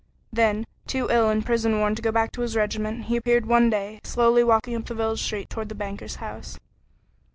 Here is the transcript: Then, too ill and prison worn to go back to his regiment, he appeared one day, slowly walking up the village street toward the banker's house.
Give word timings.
Then, 0.33 0.65
too 0.87 1.09
ill 1.11 1.29
and 1.29 1.45
prison 1.45 1.77
worn 1.77 1.93
to 1.93 2.01
go 2.01 2.11
back 2.11 2.31
to 2.31 2.41
his 2.41 2.55
regiment, 2.55 3.03
he 3.03 3.17
appeared 3.17 3.45
one 3.45 3.69
day, 3.69 3.99
slowly 4.03 4.43
walking 4.43 4.73
up 4.75 4.85
the 4.85 4.95
village 4.95 5.21
street 5.21 5.47
toward 5.47 5.69
the 5.69 5.75
banker's 5.75 6.15
house. 6.15 6.57